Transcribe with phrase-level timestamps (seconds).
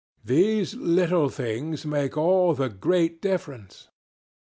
[0.25, 3.89] These little things make all the great difference.